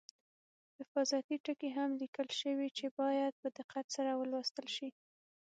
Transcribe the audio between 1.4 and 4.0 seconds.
ټکي هم لیکل شوي چې باید په دقت